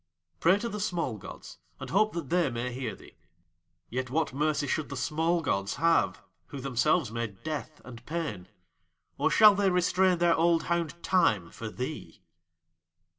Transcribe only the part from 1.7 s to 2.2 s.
and hope